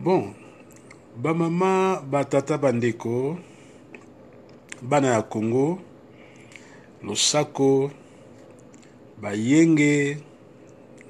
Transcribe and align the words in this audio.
bon 0.00 0.32
bamama 1.16 2.00
batata 2.00 2.56
bandeko 2.58 3.36
bana 4.82 5.08
ya 5.08 5.22
congo 5.22 5.78
losako 7.04 7.90
bayenge 9.20 10.18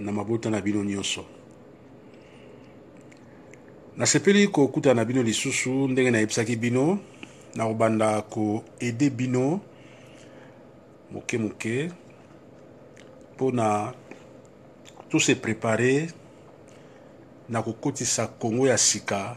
na 0.01 0.13
mabota 0.13 0.51
na 0.51 0.61
bino 0.61 0.85
nyonso. 0.85 1.25
Nasepeli 3.97 4.49
kokutana 4.49 4.95
na 4.95 5.05
bino 5.05 5.23
lisusu 5.23 5.89
ndenge 5.89 6.11
nayebisaki 6.11 6.57
bino 6.57 6.99
na 7.55 7.67
kobanda 7.67 8.23
koede 8.23 9.11
bino 9.11 9.61
moke 11.13 11.39
moke 11.39 11.91
mpona 13.35 13.93
tose 15.09 15.35
prepare 15.35 16.11
na 17.51 17.63
kokotisa 17.63 18.27
kongo 18.27 18.67
ya 18.67 18.79
sika 18.79 19.37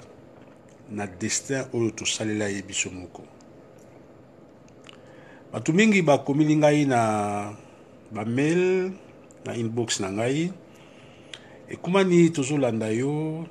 na 0.90 1.08
destin 1.08 1.66
oyo 1.74 1.90
tosalela 1.90 2.48
ye 2.48 2.62
biso 2.62 2.90
moko. 2.90 3.26
Bato 5.52 5.74
mingi 5.74 6.02
bakomili 6.02 6.56
ngai 6.56 6.86
na 6.86 7.54
bamail 8.12 8.94
na 9.46 9.56
inbox 9.56 10.00
na 10.00 10.12
ngai. 10.12 10.54
Ekumani 11.70 12.30
tozolanda 12.30 12.88
yo 12.94 13.46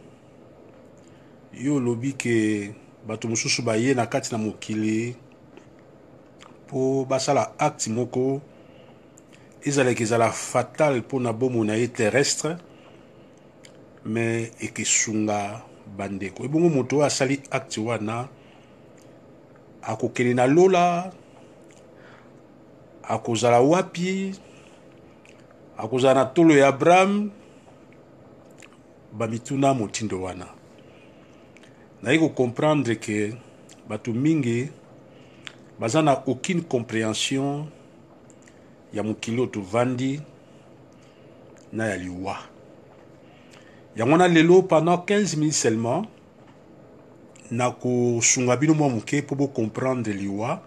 yo 1.52 1.74
olobi 1.77 2.13
ke 2.15 2.71
bato 3.07 3.29
mosusu 3.29 3.63
baye 3.63 3.95
na 3.95 4.07
kati 4.07 4.30
na 4.33 4.38
mokili 4.38 5.16
mpo 6.66 7.05
basala 7.05 7.59
acte 7.59 7.91
moko. 7.91 8.41
Ezalaki 9.63 10.02
ezala 10.02 10.30
fatal 10.30 10.99
mpona 10.99 11.33
bomoi 11.33 11.66
na 11.66 11.74
ye 11.74 11.88
terrestre 11.88 12.57
me 14.05 14.51
ekesunga 14.61 15.62
bandeko. 15.97 16.45
Ebongo 16.45 16.69
moto 16.69 16.97
oyo 16.97 17.06
asali 17.06 17.41
acte 17.51 17.80
wana 17.80 18.29
akokende 19.82 20.35
na 20.35 20.46
lola 20.46 21.13
akozala 23.02 23.60
wapi 23.60 24.35
akozala 25.77 26.15
na 26.15 26.24
tolo 26.24 26.57
ya 26.57 26.68
abraham 26.68 27.30
bamituna 29.12 29.74
motindo 29.74 30.23
wana. 30.23 30.46
Naye 32.02 32.18
kocomprendre 32.18 32.96
ke 32.96 33.34
bato 33.88 34.12
mingi 34.12 34.68
baza 35.79 36.02
na 36.02 36.12
aucune 36.27 36.62
compréhension 36.62 37.66
ya 38.93 39.02
mokili 39.02 39.40
oyo 39.40 39.46
tovandi 39.46 40.21
na 41.73 41.87
ya 41.87 41.96
liwa 41.96 42.52
yango 43.96 44.12
wana 44.12 44.29
lelo 44.29 44.62
pendant 44.62 45.04
15 45.07 45.37
minutes 45.37 45.62
seulement 45.62 46.07
na 47.51 47.71
kosunga 47.71 48.57
bino 48.57 48.74
mwa 48.74 48.88
moke 48.88 49.23
mpo 49.23 49.34
bocomprendre 49.34 50.12
liwa. 50.12 50.62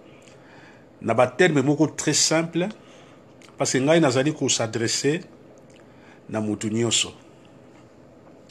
Na 1.02 1.14
baterme 1.14 1.62
moko 1.62 1.88
très 1.88 2.14
simple 2.14 2.68
parce 3.58 3.76
ngai 3.76 4.00
nazali 4.00 4.34
kosadresse 4.34 5.22
na 6.30 6.42
motu 6.42 6.70
nyonso. 6.70 7.14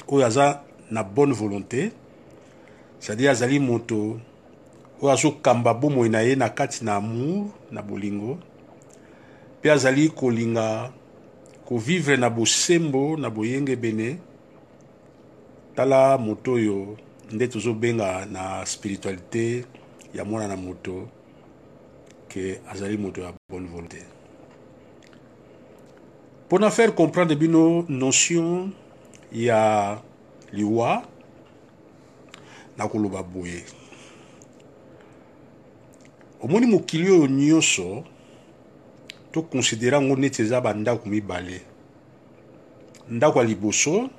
Oyo 0.08 0.26
aza 0.26 0.62
na 0.90 1.02
bonne 1.02 1.32
volonté 1.32 1.92
c'est-à-dire 3.00 3.30
azali 3.30 3.58
moto 3.58 4.18
oyo 5.00 5.12
azokamba 5.12 5.74
bomoi 5.74 6.08
na 6.08 6.22
ye 6.22 6.36
na 6.36 6.48
kati 6.48 6.84
na 6.84 6.96
amour 6.96 7.50
na 7.70 7.82
bolingo 7.82 8.38
mpe 9.58 9.70
azali 9.70 10.10
kolinga 10.10 10.92
kovivre 11.64 12.16
na 12.16 12.30
bosembo 12.30 13.16
na 13.16 13.30
boyengebene 13.30 14.18
tala 15.74 16.18
moto 16.18 16.52
oyo 16.52 16.96
nde 17.32 17.48
tozobenga 17.48 18.26
na 18.26 18.66
spiritualité 18.66 19.64
ya 20.14 20.24
mwana 20.24 20.48
na 20.48 20.56
moto 20.56 21.08
ke 22.28 22.60
azali 22.70 22.96
moto 22.96 23.20
ya 23.20 23.32
bonne 23.50 23.68
volonté. 23.68 24.02
Mpona 26.46 26.70
faire 26.70 26.94
comprendre 26.94 27.36
bino 27.36 27.84
notion 27.88 28.72
ya 29.32 30.00
liwa 30.52 31.02
na 32.78 32.88
koloba 32.88 33.22
boye. 33.22 33.64
Omoni 36.40 36.66
mokili 36.66 37.10
oyo 37.10 37.26
nyonso 37.26 38.04
tokonsidera 39.32 39.98
yango 39.98 40.16
neti 40.16 40.42
eza 40.42 40.60
bandako 40.60 41.08
mibale. 41.08 41.60
Ndako 43.10 43.38
ya 43.38 43.44
liboso 43.44 44.10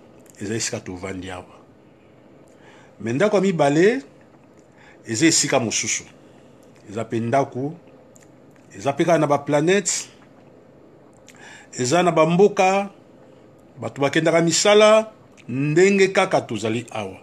eza 0.41 0.55
esika 0.55 0.79
tovandi 0.79 1.31
awa. 1.31 1.55
Me 2.99 3.13
ndako 3.13 3.35
ya 3.35 3.41
mibale 3.41 4.01
eza 5.07 5.25
esika 5.25 5.59
mosusu. 5.59 6.03
Eza 6.89 7.03
mpe 7.03 7.19
ndako 7.19 7.73
eza 8.75 8.91
mpe 8.91 9.05
kaka 9.05 9.17
na 9.17 9.27
baplanete 9.27 10.09
eza 11.79 12.03
na 12.03 12.11
bamboka 12.11 12.89
bato 13.81 14.01
bakendaka 14.01 14.41
misala 14.41 15.11
ndenge 15.47 16.07
kaka 16.07 16.41
tozali 16.41 16.85
awa. 16.91 17.17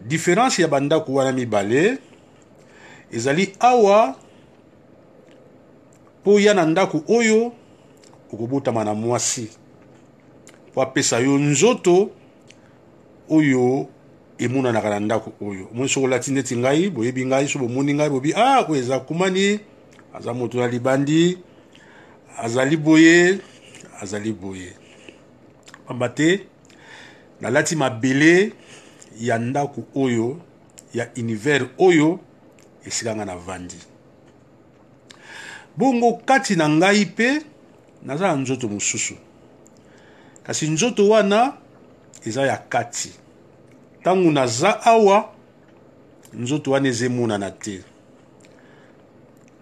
Diference 0.00 0.62
ya 0.62 0.68
bandako 0.68 1.12
wana 1.14 1.32
mibale 1.32 1.98
ezali 3.12 3.56
awa 3.60 4.14
mpo 6.22 6.40
ya 6.40 6.54
na 6.54 6.66
ndako 6.66 7.02
oyo 7.08 7.52
okobotama 8.32 8.84
na 8.84 8.94
mwasi 8.94 9.48
po 10.78 10.82
apesa 10.82 11.18
yo 11.18 11.34
nzoto 11.38 12.10
oyo 13.30 13.88
emonanaka 14.38 14.90
na 14.90 15.00
ndako 15.00 15.32
oyo. 15.42 15.66
Omoni 15.72 15.88
soki 15.88 16.06
olati 16.06 16.30
neti 16.30 16.56
ngai 16.56 16.90
boyebi 16.90 17.26
ngai 17.26 17.48
so 17.48 17.58
bomoni 17.58 17.94
ngai 17.94 18.10
bobi 18.10 18.32
ah 18.36 18.62
oyo 18.62 18.78
eza 18.78 19.00
kumani 19.00 19.58
aza 20.14 20.34
moto 20.34 20.58
na 20.58 20.68
libandi 20.68 21.38
azali 22.38 22.76
boye 22.76 23.40
azali 24.00 24.32
boye. 24.32 24.72
Pamba 25.86 26.08
te 26.08 26.46
nalati 27.40 27.76
mabele 27.76 28.52
ya 29.18 29.38
ndako 29.38 29.82
oyo 29.96 30.38
ya 30.94 31.10
univers 31.16 31.66
oyo 31.78 32.20
esika 32.86 33.16
nga 33.16 33.24
navandi 33.24 33.76
bongo 35.76 36.22
kati 36.24 36.56
na 36.56 36.68
ngai 36.68 37.04
mpe 37.04 37.42
naza 38.02 38.28
na 38.28 38.34
nzoto 38.34 38.68
mosusu 38.68 39.14
kasi 40.48 40.68
nzoto 40.68 41.08
wana 41.08 41.52
eza 42.24 42.46
ya 42.46 42.56
kati. 42.56 43.12
Ntango 44.00 44.30
naza 44.30 44.82
awa 44.82 45.28
nzoto 46.32 46.70
wana 46.70 46.88
ezemonana 46.88 47.50
te. 47.50 47.84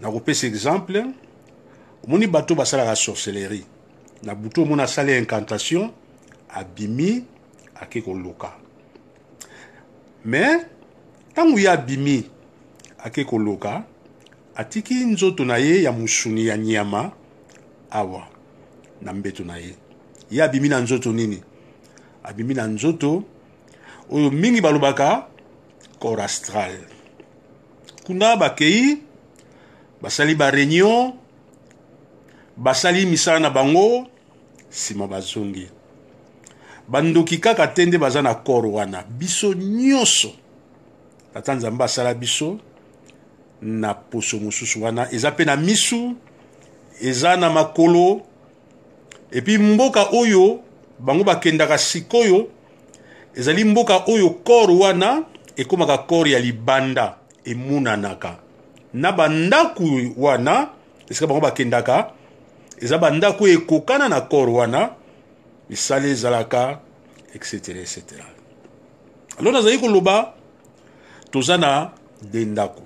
Nakopesa 0.01 0.47
exemple 0.47 1.05
omoni 2.05 2.27
bato 2.27 2.55
basalaka 2.55 2.97
sorcellerie. 2.97 3.65
Na 4.23 4.35
butu 4.35 4.63
omoni 4.63 4.83
asali 4.83 5.19
incantation 5.19 5.91
abimi 6.49 7.25
ake 7.75 8.03
koluka 8.03 8.53
me 10.25 10.67
ntango 11.33 11.59
ye 11.59 11.71
abimi 11.71 12.31
ake 13.05 13.25
koluka 13.25 13.85
atiki 14.55 14.95
nzoto 14.95 15.45
na 15.45 15.57
ye 15.57 15.83
ya 15.83 15.93
mosuni 15.93 16.47
ya 16.47 16.57
nyama 16.57 17.13
awa 17.91 18.29
na 19.03 19.13
mbeto 19.13 19.45
na 19.45 19.57
ye 19.57 19.75
ye 20.31 20.43
abimi 20.43 20.69
na 20.69 20.81
nzoto 20.81 21.13
nini? 21.13 21.43
Abimi 22.25 22.55
na 22.55 22.67
nzoto 22.67 23.25
oyo 24.11 24.31
mingi 24.31 24.61
balobaka 24.61 25.27
corps 25.99 26.25
astral. 26.25 26.73
Kuna 28.07 28.37
bakei 28.37 29.03
basali 30.03 30.35
bareunion 30.35 31.13
basali 32.57 33.07
misala 33.07 33.41
na 33.41 33.51
bango 33.51 34.07
nsima 34.71 35.07
bazongi. 35.07 35.69
Bandoki 36.89 37.39
kaka 37.39 37.67
te 37.67 37.87
nde 37.87 37.99
baza 37.99 38.23
na 38.23 38.35
corps 38.35 38.73
wana 38.73 39.03
biso 39.03 39.55
nyonso 39.55 40.33
tata 41.35 41.55
nzambe 41.55 41.85
asala 41.85 42.15
biso 42.15 42.59
na 43.63 43.95
poso 43.95 44.39
mosusu 44.39 44.83
wana. 44.83 45.13
Eza 45.13 45.31
mpe 45.31 45.45
na 45.45 45.57
misu 45.57 46.17
eza 47.01 47.37
na 47.37 47.51
makolo 47.51 48.23
epi 49.37 49.59
mboka 49.59 50.09
oyo 50.17 50.61
bango 50.99 51.25
bakendaka 51.25 51.79
sikoyo 51.79 52.49
ezali 53.37 53.65
mboka 53.65 54.09
oyo 54.09 54.31
kor 54.31 54.71
wana 54.71 55.25
ekómaka 55.57 55.99
kor 56.09 56.29
ya 56.29 56.41
libanda 56.41 57.17
emonanaka 57.45 58.37
na 58.95 59.13
bandako 59.13 59.85
wana 60.17 60.69
esika 61.11 61.27
bango 61.27 61.41
bakendaka 61.41 62.11
eza 62.81 62.99
bandako 62.99 63.45
oyo 63.45 63.61
ekokana 63.61 64.09
na 64.09 64.21
kor 64.21 64.49
wana 64.49 64.91
misala 65.69 66.09
ezalaka 66.09 66.81
etc 67.35 67.69
etc 67.69 68.25
alo 69.39 69.53
nazali 69.53 69.79
koloba 69.79 70.33
toza 71.31 71.61
na 71.61 71.91
de 72.23 72.45
ndako 72.45 72.83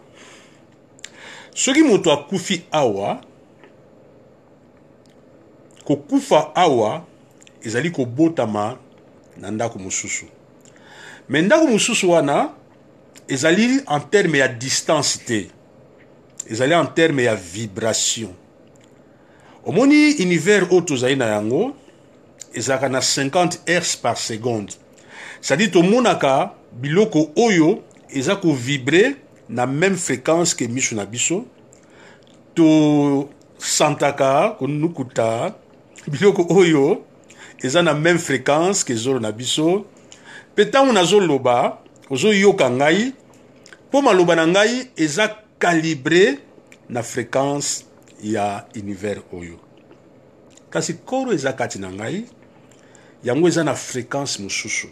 soki 1.55 1.83
moto 1.83 2.13
akufi 2.13 2.63
awa 2.73 3.30
kokufa 5.91 6.55
awa 6.55 7.03
ezali 7.63 7.91
kobotama 7.91 8.77
na 9.37 9.51
ndako 9.51 9.79
mosusu. 9.79 10.27
Me 11.29 11.43
ndako 11.43 11.67
mosusu 11.67 12.11
wana 12.11 12.51
ezali 13.29 13.65
en 13.65 14.01
terme 14.11 14.39
ya 14.39 14.49
distance 14.49 15.19
te. 15.19 15.51
Ezali 16.51 16.75
en 16.75 16.87
terme 16.87 17.25
ya 17.25 17.35
vibration. 17.35 18.31
Omoni 19.67 20.15
univers 20.15 20.71
oyo 20.71 20.81
tozali 20.81 21.17
na 21.17 21.27
yango 21.27 21.73
ezalaka 22.55 22.89
na 22.89 23.01
50 23.01 23.59
hertz 23.67 23.97
par 23.97 24.17
seconde. 24.17 24.73
C'est-à-dire 25.41 25.71
tomonaka 25.71 26.55
biloko 26.73 27.31
oyo 27.37 27.83
eza 28.11 28.37
kovibre 28.37 29.17
na 29.49 29.67
même 29.67 29.97
fréquence 29.97 30.55
ke 30.55 30.69
miso 30.69 30.95
na 30.95 31.05
biso. 31.05 31.47
Tosantaka 32.55 34.57
konukuta 34.59 35.55
biloko 36.09 36.47
oyo 36.49 37.05
eza 37.63 37.83
na 37.83 37.95
même 37.95 38.19
fréquence 38.19 38.85
ke 38.85 38.95
zolo 38.95 39.21
na 39.21 39.33
biso. 39.33 39.85
Mpe 40.53 40.65
ntango 40.65 40.93
nazoloba 40.93 41.79
ozoyoka 42.11 42.71
ngai 42.71 43.13
mpo 43.89 44.03
maloba 44.03 44.37
na 44.37 44.47
ngai 44.47 44.91
eza 44.97 45.29
calibré 45.59 46.39
na 46.89 47.03
fréquence 47.03 47.85
ya 48.23 48.67
univers 48.77 49.23
oyo. 49.33 49.59
Kasi 50.71 50.95
koro 50.95 51.33
eza 51.33 51.53
kati 51.53 51.79
na 51.79 51.93
ngai 51.93 52.25
yango 53.25 53.49
eza 53.49 53.65
na 53.65 53.75
fréquence 53.75 54.39
mosusu. 54.43 54.89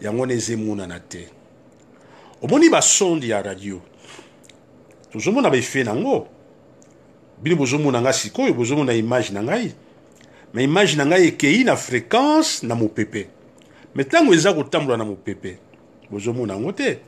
Yango 0.00 0.20
wana 0.20 0.34
ezemonana 0.34 1.00
te. 1.00 1.28
Omoni 2.42 2.70
basonde 2.70 3.28
ya 3.28 3.42
radio. 3.42 3.80
Tozomona 5.12 5.50
baefe 5.50 5.84
nango. 5.84 6.26
Bino 7.42 7.56
bozomona 7.56 8.00
ngai 8.00 8.14
sikoyo 8.14 8.54
bozomona 8.54 8.94
image 8.94 9.30
na 9.30 9.42
ngai 9.42 9.74
me 10.54 10.64
image 10.64 10.96
na 10.96 11.04
ngai 11.04 11.64
na 11.64 11.76
fréquence 11.76 12.62
na 12.62 12.74
mopepe. 12.74 13.28
Me 13.94 14.04
ntango 14.04 14.34
eza 14.34 14.52
kotambola 14.52 14.96
na 14.96 15.04
mopepe 15.04 15.58
bozomona 16.10 16.54
yango 16.54 16.72
te. 16.72 16.98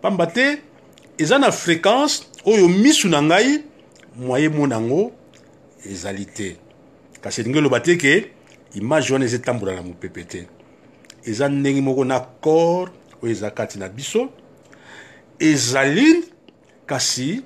Pamba 0.00 0.26
te 0.26 0.58
eza 1.18 1.38
na 1.38 1.50
fréquence 1.50 2.26
oyo 2.44 2.68
misu 2.68 3.08
na 3.08 3.22
ngai 3.22 3.64
mwaye 4.16 4.48
mona 4.48 4.74
yango 4.74 5.12
ezali 5.84 6.26
te. 6.26 6.56
Kasi 7.20 7.40
elingi 7.40 7.58
eloba 7.58 7.80
te 7.80 7.96
ke 7.96 8.30
image 8.74 9.12
wana 9.12 9.24
eza 9.24 9.36
etambola 9.36 9.74
na 9.74 9.82
mopepe 9.82 10.24
te. 10.24 10.46
Eza 11.24 11.48
ndenge 11.48 11.80
moko 11.80 12.04
na 12.04 12.20
corps 12.20 12.90
oyo 13.22 13.32
eza 13.32 13.50
kati 13.50 13.78
na 13.78 13.88
biso. 13.88 14.28
Ezali 15.38 16.24
kasi 16.86 17.42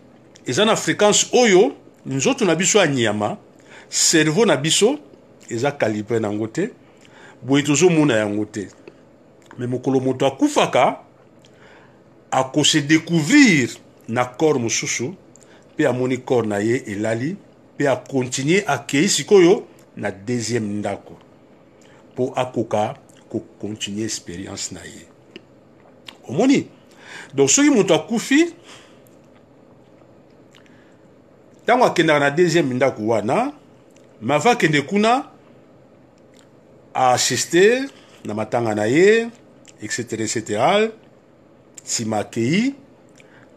eza 0.47 0.65
na 0.65 0.77
fréquence 0.77 1.27
oyo 1.33 1.73
nzoto 2.07 2.45
na 2.45 2.55
biso 2.55 2.79
ya 2.79 2.87
nyama 2.87 3.37
cerveau 3.89 4.47
na 4.47 4.57
biso 4.57 4.99
eza 5.51 5.73
calibre 5.73 6.21
nango 6.21 6.47
te. 6.47 6.71
Boye 7.43 7.63
tozomona 7.63 8.17
yango 8.17 8.45
te. 8.45 8.69
Me 9.59 9.67
mokolo 9.67 10.01
moto 10.01 10.27
akufaka 10.27 10.99
akose 12.31 12.83
découvrir 12.83 13.69
na 14.09 14.25
corps 14.25 14.59
mosusu 14.59 15.15
mpe 15.75 15.87
amoni 15.87 16.19
corps 16.19 16.47
na 16.47 16.59
ye 16.59 16.77
elali 16.87 17.37
mpe 17.75 17.89
akontinue 17.89 18.65
akei 18.67 19.09
sikoyo 19.09 19.67
na 19.97 20.11
deuxième 20.11 20.79
ndako 20.79 21.17
mpo 22.13 22.33
akoka 22.37 22.95
kokontinue 23.29 24.05
expérience 24.05 24.73
na 24.73 24.81
ye. 24.81 25.07
Omoni 26.29 26.69
donc 27.35 27.51
soki 27.51 27.71
moto 27.71 27.95
akufi 27.95 28.55
ntango 31.63 31.85
akendaka 31.85 32.21
na 32.21 32.31
deuxième 32.31 32.75
ndako 32.75 33.07
wana 33.07 33.53
me 34.23 34.35
ava 34.35 34.51
akende 34.51 34.81
kuna 34.83 35.32
aassiste 36.95 37.89
na 38.25 38.35
matanga 38.35 38.75
na 38.75 38.87
ye 38.87 39.29
etc 39.83 40.13
etc 40.21 40.51
nsima 41.85 42.19
akei 42.19 42.75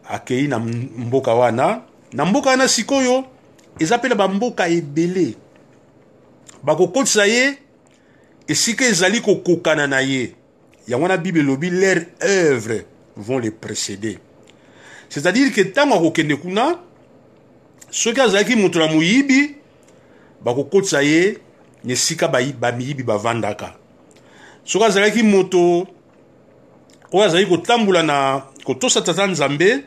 akei 0.08 0.48
na 0.48 0.58
mboka 0.58 1.34
wana. 1.34 1.82
Na 2.12 2.24
mboka 2.24 2.50
wana 2.50 2.68
sikoyo 2.68 3.24
eza 3.78 3.98
mpe 3.98 4.08
na 4.08 4.14
bamboka 4.14 4.68
ebele. 4.68 5.34
Bakokotisa 6.62 7.26
ye 7.26 7.58
esika 8.48 8.84
ezali 8.84 9.20
kokokana 9.20 9.86
na 9.86 10.00
ye. 10.00 10.34
Yango 10.88 11.02
wana 11.02 11.16
bible 11.16 11.40
elobi 11.40 11.70
leur 11.70 11.98
œuvre 12.22 12.84
vont 13.16 13.38
les 13.38 13.50
précéder. 13.50 14.18
C'est-à-dire 15.08 15.52
ke 15.52 15.60
ntango 15.60 15.94
akokende 15.94 16.36
kuna 16.36 16.78
soki 17.90 18.20
azalaki 18.20 18.56
moto 18.56 18.78
na 18.78 18.86
moyibi 18.86 19.56
bakokotisa 20.44 21.02
ye 21.02 21.38
na 21.86 21.92
esika 21.92 22.28
bamiyibi 22.28 23.02
bavandaka. 23.02 23.74
Soki 24.64 24.84
azalaki 24.84 25.22
moto 25.22 25.86
oyo 27.12 27.24
azali 27.24 27.46
kotambola 27.46 28.02
na 28.02 28.42
kotosa 28.64 29.02
tata 29.02 29.26
nzambe 29.26 29.84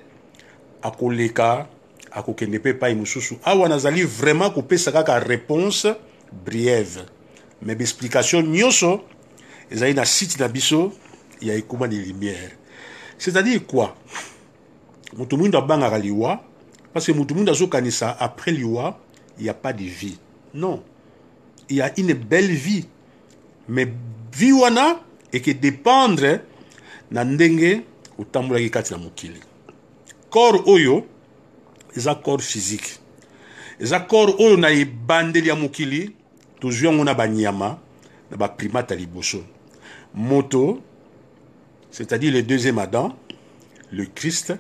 akoleka 0.82 1.68
akokende 2.12 2.60
mpe 2.60 2.70
epai 2.70 2.96
mosusu. 2.96 3.38
Awa 3.44 3.70
nazali 3.70 4.04
vraiment 4.04 4.54
kopesa 4.54 4.92
kaka 4.92 5.20
réponse 5.20 5.88
briève 6.46 7.06
me 7.62 7.76
baexplication 7.76 8.44
nyonso 8.44 9.02
ezali 9.70 10.00
site 10.06 10.42
biso 10.48 10.94
ya 11.42 11.56
lumière 11.56 12.52
c'est-à-dire 13.18 13.66
quoi? 13.68 13.94
Moto 15.18 15.38
mwindo 15.38 15.58
abangaka 15.58 16.00
liwa 16.00 16.42
parce 16.94 17.08
que 17.08 17.12
moto 17.12 17.36
mwindo 17.36 17.52
azokanisa 17.52 18.16
après 18.20 18.52
liwa 18.52 18.98
il 19.38 19.46
y 19.46 19.50
a 19.50 19.54
pas 19.54 19.74
de 19.74 19.84
vie. 19.84 20.18
Non 20.54 20.82
il 21.70 21.78
y 21.78 21.82
a 21.82 21.92
une 22.00 22.14
belle 22.14 22.52
vie. 22.52 22.86
Mais 23.68 23.88
vie 24.34 24.52
wana 24.52 25.00
eke 25.34 25.54
dépendre 25.60 26.40
na 27.12 27.24
ndenge 27.24 27.82
otambolaki 28.18 28.70
kati 28.72 28.94
na 28.94 28.98
mokili. 28.98 29.40
Corps 30.30 30.68
oyo 30.68 31.06
eza 31.96 32.16
corps 32.16 32.42
physique. 32.42 33.00
Eza 33.80 34.00
corps 34.00 34.36
oyo 34.40 34.58
na 34.58 34.72
ebandeli 34.72 35.50
ya 35.50 35.56
banyama 37.16 37.80
na 38.32 38.50
moto 40.14 40.82
c'est-à-dire 41.92 42.34
le 42.34 42.44
deuxième 42.44 42.80
adam 42.80 43.16
le 43.92 44.06
christ 44.06 44.54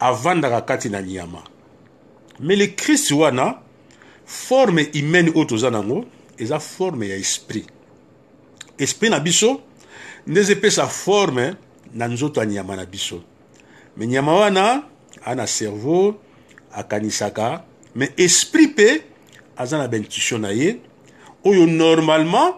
avandaka 0.00 0.60
kati 0.60 0.90
na 0.90 1.02
nyama. 1.02 1.44
Mais 2.40 2.56
le 2.56 2.66
christ 2.66 3.10
wana 3.12 3.62
forme 4.24 4.90
humaine 4.92 5.30
oyo 5.34 5.44
toza 5.44 5.70
nango 5.70 6.04
eza 6.38 6.60
forme 6.60 7.08
ya 7.08 7.16
esprit. 7.16 7.66
Esprit 8.78 9.10
na 9.10 9.20
biso 9.20 9.60
nde 10.26 10.40
ezopesa 10.40 10.86
forme 10.86 11.54
na 11.94 12.08
nzoto 12.08 12.40
ya 12.40 12.46
nyama 12.46 12.76
na 12.76 12.86
biso. 12.86 13.22
Me 13.96 14.06
nyama 14.06 14.32
wana 14.32 14.82
ana 15.24 15.46
cerveau 15.46 16.14
akanisaka 16.72 17.64
me 17.94 18.10
esprit 18.16 18.70
mpe 18.70 19.02
aza 19.56 19.78
na 19.78 19.88
na 20.38 20.50
ye 20.50 20.76
oyo 21.44 21.66
normalement 21.66 22.54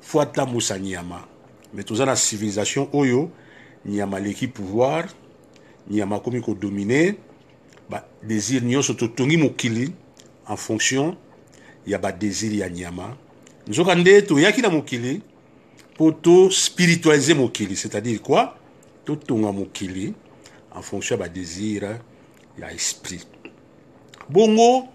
fo 0.00 0.20
atambusa 0.20 0.78
nyama. 0.78 1.24
Me 1.74 1.82
toza 1.82 2.06
na 2.06 2.16
civilisation 2.16 2.88
oyo 2.92 3.30
nyama 3.86 4.16
aleki 4.16 4.48
pouvoir 4.48 5.08
nyama 5.90 6.16
akomi 6.16 6.40
kodomine 6.40 7.14
badésir 7.90 8.62
nyonso 8.62 8.94
totongi 8.94 9.36
mokili 9.36 9.92
en 10.48 10.56
fonction 10.56 11.16
ya 11.86 11.98
badésir 11.98 12.54
ya 12.54 12.68
nyama. 12.68 13.16
Nzoka 13.68 13.94
nde 13.94 14.22
toyaki 14.22 14.62
na 14.62 14.70
mokili 14.70 15.22
mpo 15.94 16.12
tospiritualize 16.12 17.34
mokili 17.34 17.76
c'est-à-dire 17.76 18.20
quoi? 18.22 18.56
Totonga 19.04 19.52
mokili 19.52 20.14
en 20.74 20.82
fonction 20.82 21.16
ya 21.16 21.22
badésir 21.22 21.82
ya 22.58 22.72
esprit. 22.72 23.26
Bongo 24.28 24.88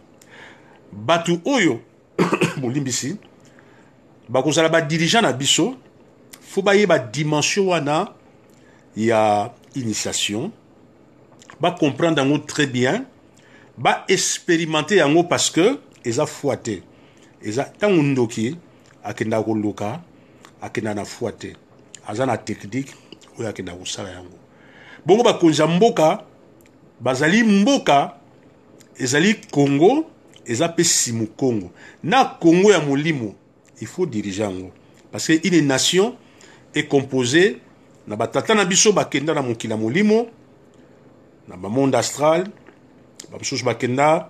bato 0.91 1.39
oyo 1.45 1.81
bolimbisi 2.61 3.17
bakozala 4.29 4.69
badirigant 4.69 5.21
na 5.21 5.33
biso 5.33 5.75
fo 6.41 6.61
bayeba 6.61 6.99
dimension 6.99 7.67
wana 7.67 8.13
ya 8.97 9.53
initiation. 9.75 10.51
Bacomprendre 11.59 12.21
yango 12.21 12.39
très 12.39 12.67
bien 12.67 13.05
baexpérimente 13.77 14.95
yango 14.95 15.23
parce 15.23 15.49
que 15.51 15.79
eza 16.03 16.25
foi 16.25 16.57
te 16.57 16.83
eza 17.41 17.71
ntango 17.75 18.03
ndoki 18.03 18.55
akendaka 19.03 19.43
koluka 19.43 20.01
akendaka 20.61 20.95
na 20.95 21.05
foi 21.05 21.31
te 21.31 21.55
aza 22.07 22.25
na 22.25 22.37
technique 22.37 22.93
oyo 23.39 23.49
akendaka 23.49 23.77
kosala 23.77 24.09
yango. 24.09 24.37
Bongo 25.05 25.23
bakonzi 25.23 25.61
ya 25.61 25.67
mboka 25.67 26.23
bazali 26.99 27.43
mboka 27.43 28.13
ezali 28.97 29.33
congo 29.51 30.05
eza 30.45 30.67
mpe 30.67 30.83
simu 30.83 31.27
congo. 31.27 31.71
Na 32.03 32.25
congo 32.25 32.71
ya 32.71 32.79
molimo 32.79 33.35
il 33.81 33.87
faut 33.87 34.05
dirige 34.05 34.41
yango. 34.41 34.71
Parce 35.11 35.27
que 35.27 35.47
une 35.47 35.67
nation 35.67 36.15
est 36.73 36.87
composée 36.87 37.61
na 38.07 38.15
batata 38.15 38.55
na 38.55 38.65
biso 38.65 38.91
bakenda 38.93 39.33
na 39.33 39.41
mokili 39.41 39.71
ya 39.71 39.77
molimo 39.77 40.27
na 41.47 41.57
bamonde 41.57 41.95
astral 41.95 42.47
bamosusu 43.35 43.65
bakenda 43.65 44.29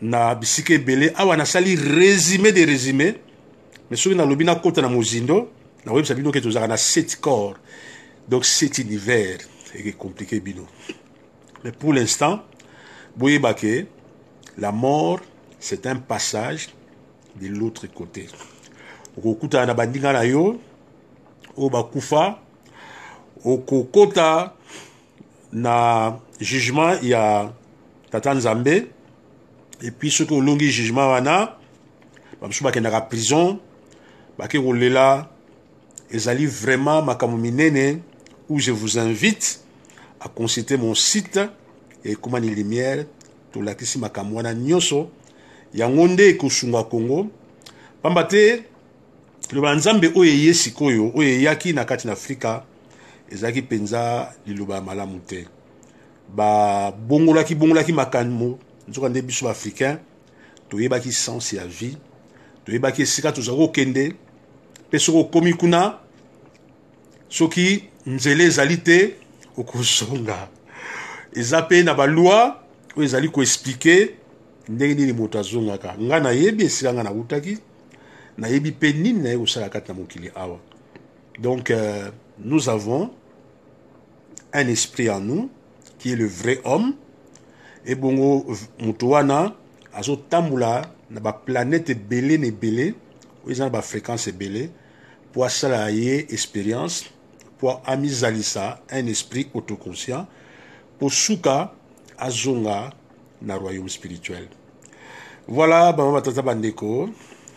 na 0.00 0.34
bisika 0.34 0.74
ebele 0.74 1.12
awa 1.16 1.36
nasali 1.36 1.76
résumé 1.76 2.52
de 2.52 2.64
résumé 2.64 3.14
me 3.90 3.96
soki 3.96 4.16
nalobi 4.16 4.44
nakota 4.44 4.80
na 4.82 4.88
mozindo 4.88 5.48
nakoyebisa 5.84 6.14
bino 6.14 6.32
ke 6.32 6.40
tozalaka 6.40 6.68
na 6.68 6.76
sept 6.76 7.20
corps. 7.20 7.56
Donc 8.28 8.44
sept 8.44 8.78
univers 8.78 9.44
eke 9.74 9.96
compliqué 9.96 10.40
bino. 10.40 10.66
Mais 11.64 11.72
pour 11.72 11.92
l'instant 11.92 12.42
boyeba 13.16 13.54
ke 13.54 13.86
la 14.56 14.72
mort 14.72 15.20
c'est 15.60 15.86
un 15.86 15.96
passage 15.96 16.68
de 17.40 17.48
l'autre 17.48 17.86
côté. 17.86 18.28
Okokutana 19.16 19.66
na 19.66 19.74
bandinga 19.74 20.12
na 20.12 20.24
yo 20.24 20.58
oyo 21.56 21.70
bakufa 21.70 22.38
okokota 23.44 24.54
na 25.52 26.18
jugement 26.40 27.02
ya 27.02 27.52
tata 28.10 28.34
nzambe. 28.34 28.86
Epuis 29.82 30.10
soki 30.10 30.34
olongi 30.34 30.70
jugement 30.70 31.10
wana 31.10 31.56
bamosusu 32.40 32.64
bakendaka 32.64 33.00
prison. 33.00 33.58
Bake 34.38 34.58
kolela 34.58 35.28
ezali 36.10 36.46
vraiment 36.46 37.02
makambo 37.02 37.36
minene 37.36 38.00
où 38.48 38.58
je 38.58 38.72
vous 38.72 38.98
invite 38.98 39.60
à 40.20 40.28
consulter 40.28 40.76
mon 40.76 40.94
site 40.94 41.40
ekomani 42.04 42.50
lumière 42.50 43.04
tolakisi 43.52 43.98
makambo 43.98 44.36
wana 44.36 44.54
nyonso 44.54 45.10
yango 45.74 46.08
nde 46.08 46.28
ekosunga 46.28 46.84
kongo. 46.84 47.26
Pamba 48.02 48.24
te 48.24 48.62
liloba 49.50 49.74
nzambe 49.74 50.12
oyo 50.14 50.32
eye 50.32 50.54
sikoyo 50.54 51.12
oyo 51.14 51.28
eyaki 51.28 51.72
na 51.72 51.84
kati 51.84 52.06
na 52.06 52.12
afrika 52.12 52.62
ezalaki 53.32 53.62
mpenza 53.62 54.32
liloba 54.46 54.74
ya 54.74 54.80
malamu 54.80 55.18
te 55.18 55.46
babongolaki 56.28 57.54
bongolaki 57.54 57.92
makambo 57.92 58.58
nzoka 58.88 59.08
nde 59.08 59.22
biso 59.22 59.44
baafricain 59.46 59.98
toyebaki 60.68 61.12
sens 61.12 61.52
ya 61.52 61.66
vie. 61.66 61.96
Toyebaki 62.64 63.02
esika 63.02 63.32
tozalaki 63.32 63.66
kokende. 63.66 64.14
Mpe 64.88 64.98
soki 64.98 65.18
okomi 65.18 65.54
kuna 65.54 65.98
soki 67.28 67.84
nzela 68.06 68.44
ezali 68.44 68.76
te 68.76 69.14
okozonga. 69.56 70.48
Eza 71.32 71.62
mpe 71.62 71.82
na 71.82 71.92
oyo 72.96 73.04
ezali 73.04 73.28
koexplike 73.28 74.10
ndenge 74.68 74.94
nini 74.94 75.12
moto 75.12 75.38
azongaka. 75.38 75.94
Ngai 75.98 76.20
nayebi 76.20 76.64
esika 76.64 76.92
ngai 76.92 77.04
nawutaki 77.04 77.58
nayebi 78.38 78.70
mpe 78.70 78.92
nini 78.92 79.22
naye 79.22 79.38
kosala 79.38 79.68
kati 79.68 79.88
na 79.88 79.94
mokili 79.94 80.30
awa. 80.34 80.58
Donc 81.38 81.70
euh, 81.70 82.10
nous 82.38 82.68
avons 82.68 83.10
un 84.52 84.68
esprit 84.68 85.10
en 85.10 85.20
nous 85.20 85.50
qui 85.98 86.12
est 86.12 86.16
le 86.16 86.26
vrai 86.26 86.60
homme. 86.64 86.94
Ebongo 87.86 88.46
moto 88.80 89.08
wana 89.08 89.54
azotambola 89.94 90.82
na 91.10 91.20
baplanete 91.20 91.90
ebele 91.90 92.36
na 92.38 92.46
ebele 92.46 92.94
oyo 93.44 93.52
eza 93.52 93.64
na 93.64 93.70
bafréquence 93.70 94.28
ebele 94.28 94.70
mpo 95.30 95.44
asala 95.44 95.90
ye 95.90 96.26
expérience 96.28 97.06
amizalisa 97.86 98.80
un 98.92 99.06
esprit 99.06 99.48
autoconscient 99.54 100.26
mpo 100.96 101.10
suka 101.10 101.72
azonga 102.18 102.92
na 103.42 103.56
royaume 103.56 103.88
spirituel. 103.88 104.48
Voilà 105.48 105.92
bama 105.92 106.20
batata 106.20 106.42
bandeko 106.42 107.08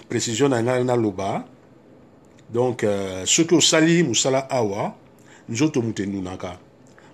précision 0.07 0.49
na 0.49 0.61
ngai 0.61 0.85
naloba 0.85 1.45
donc 2.49 2.83
euh, 2.83 3.25
soki 3.25 3.55
osali 3.55 4.03
mosala 4.03 4.47
awa 4.49 4.95
nzoto 5.49 5.81
moto 5.81 6.03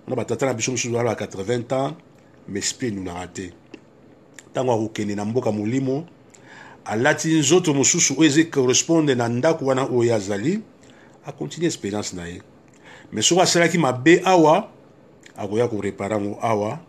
na 0.08 0.16
batata 0.16 0.46
na 0.46 0.54
biso 0.54 0.70
mosusu 0.70 0.92
balaka 0.92 1.26
80 1.26 1.72
ans 1.72 1.94
mais 2.48 2.60
esprit 2.60 2.88
enunaka 2.88 3.26
te 3.26 3.52
ntango 4.50 4.72
akokende 4.72 5.14
na 5.14 5.24
mboka 5.24 5.52
molimo 5.52 6.06
alati 6.84 7.38
nzoto 7.38 7.74
mosusu 7.74 8.14
oyo 8.18 8.30
eza 8.30 8.44
corresponde 8.44 9.14
na 9.14 9.28
ndako 9.28 9.64
wana 9.64 9.84
oyo 9.84 10.14
azali 10.14 10.60
akontinue 11.26 11.66
expérience 11.66 12.16
na 12.16 12.26
ye. 12.26 12.42
Mais 13.12 13.26
soki 13.26 13.40
asalaki 13.40 13.78
mabe 13.78 14.22
awa 14.24 14.70
akoya 15.36 15.68
korepara 15.68 16.16
yango 16.16 16.38
awa 16.42 16.80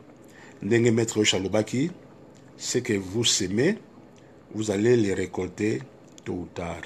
ndenge 0.62 0.92
maître 0.92 1.20
oyo 1.20 1.36
alobaki 1.36 1.92
ce 2.58 2.80
que 2.80 2.94
vous 2.94 3.26
semez 3.26 3.78
vous 4.56 4.72
allez 4.72 4.96
les 4.96 5.14
récolter 5.14 5.82
tôt 6.24 6.34
ou 6.34 6.48
tard. 6.54 6.82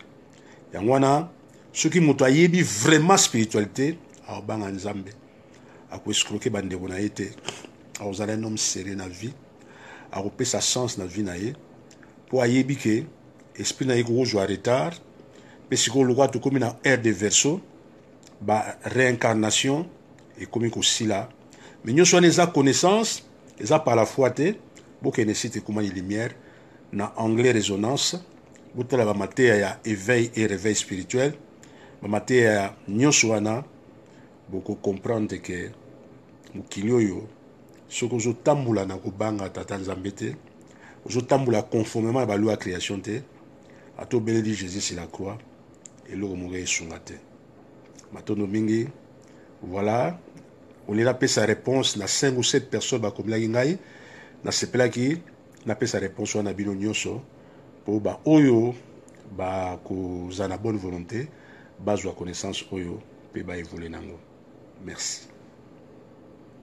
Yango 0.73 0.91
wana 0.91 1.29
soki 1.71 1.99
moto 1.99 2.25
ayebi 2.25 2.61
vraiment 2.63 3.17
spiritualité 3.17 3.97
akobanga 4.27 4.71
nzambe 4.71 5.13
akoescroke 5.93 6.49
bandeko 6.49 6.89
na 6.89 6.99
ye 6.99 7.09
te. 7.09 7.29
Akozala 7.99 8.33
un 8.33 8.43
homme 8.43 8.57
sérieux 8.57 8.95
na 8.95 9.07
vie 9.07 9.33
akopesa 10.11 10.61
sens 10.61 10.97
na 10.97 11.05
vie 11.05 11.23
na 11.23 11.37
ye 11.37 11.53
mpo 12.27 12.41
ayebi 12.41 12.75
ke 12.77 13.03
esprit 13.55 13.87
na 13.87 13.95
ye 13.95 14.03
kokozwa 14.03 14.45
retard 14.45 14.97
mpe 15.67 15.77
sikoyo 15.77 16.05
lokola 16.05 16.27
tokómi 16.27 16.59
na 16.59 16.75
aire 16.83 17.01
de 17.01 17.11
verso 17.11 17.59
baréincarnation 18.41 19.85
ekomi 20.39 20.69
kosila. 20.69 21.29
Me 21.85 21.93
nyonso 21.93 22.15
wana 22.15 22.27
eza 22.27 22.47
connaissance 22.47 23.23
eza 23.59 23.79
par 23.79 23.95
la 23.95 24.05
foi 24.05 24.29
te 24.33 24.55
bokende 25.01 25.33
site 25.33 25.57
ekomani 25.57 25.89
lumière 25.89 26.35
na 26.91 27.13
anglais 27.17 27.51
résonance 27.51 28.17
botala 28.75 29.05
bamateya 29.05 29.57
ya 29.57 29.79
éveil 29.85 30.31
et 30.35 30.45
réveil 30.45 30.75
spirituel 30.75 31.33
bamateya 32.01 32.51
ya 32.51 32.75
nyonso 32.87 33.29
wana 33.29 33.63
bokokomprendre 34.49 35.41
ke 35.41 35.71
mokili 36.55 36.91
oyo 36.91 37.27
soki 37.87 38.15
ozotambola 38.15 38.85
na 38.85 38.97
kobanga 38.97 39.49
tata 39.49 39.77
nzambe 39.77 40.11
te 40.11 40.35
ozotambola 41.05 41.61
conformément 41.63 42.19
na 42.19 42.25
baloi 42.25 42.51
ya 42.51 42.57
création 42.57 43.01
te 43.01 43.23
ata 43.97 44.17
obeleli 44.17 44.53
jésus 44.53 44.95
la 44.95 45.07
croix 45.07 45.37
eloko 46.09 46.35
moko 46.35 46.55
esunga 46.55 46.99
te 46.99 47.13
matondo 48.11 48.47
mingi 48.47 48.87
voilà. 49.63 50.17
Olingi 50.87 51.05
napesa 51.05 51.45
réponse. 51.45 51.97
Na 51.97 52.07
5 52.07 52.37
ou 52.37 52.43
7 52.43 52.69
personnes 52.69 53.01
bakomelaki 53.01 53.47
ngai 53.47 53.77
nasepelaki 54.43 55.21
napesa 55.65 55.99
réponse 55.99 56.35
wana 56.35 56.53
bino 56.53 56.73
nyonso 56.73 57.21
mpo 57.83 57.99
baoyo 57.99 58.75
bakozala 59.37 60.49
na 60.49 60.57
bonne 60.57 60.77
volonté 60.77 61.27
bazwa 61.79 62.13
connaissance 62.13 62.65
oyo 62.71 62.99
mpe 63.31 63.43
baévolue 63.43 63.89
nango. 63.89 64.19
Merci 64.85 65.32